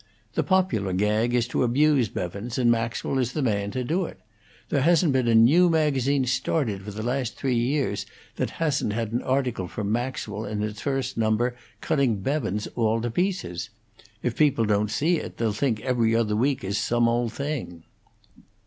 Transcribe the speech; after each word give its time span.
The 0.33 0.41
popular 0.41 0.93
gag 0.93 1.35
is 1.35 1.47
to 1.49 1.61
abuse 1.61 2.09
Bevans, 2.09 2.57
and 2.57 2.71
Maxwell 2.71 3.19
is 3.19 3.33
the 3.33 3.43
man 3.43 3.69
to 3.69 3.83
do 3.83 4.05
it. 4.05 4.19
There 4.69 4.81
hasn't 4.81 5.13
been 5.13 5.27
a 5.27 5.35
new 5.35 5.69
magazine 5.69 6.25
started 6.25 6.81
for 6.81 6.89
the 6.89 7.03
last 7.03 7.35
three 7.35 7.55
years 7.59 8.07
that 8.37 8.49
hasn't 8.57 8.93
had 8.93 9.11
an 9.11 9.21
article 9.21 9.67
from 9.67 9.91
Maxwell 9.91 10.43
in 10.43 10.63
its 10.63 10.81
first 10.81 11.17
number 11.17 11.55
cutting 11.81 12.21
Bevans 12.23 12.65
all 12.75 12.99
to 12.99 13.11
pieces. 13.11 13.69
If 14.23 14.35
people 14.35 14.65
don't 14.65 14.89
see 14.89 15.17
it, 15.17 15.37
they'll 15.37 15.51
think 15.53 15.79
'Every 15.81 16.15
Other 16.15 16.35
Week' 16.35 16.63
is 16.63 16.79
some 16.79 17.07
old 17.07 17.31
thing." 17.33 17.83